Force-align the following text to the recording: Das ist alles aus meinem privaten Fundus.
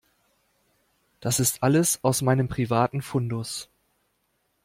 Das 1.19 1.39
ist 1.39 1.61
alles 1.61 2.03
aus 2.03 2.23
meinem 2.23 2.47
privaten 2.47 3.03
Fundus. 3.03 3.69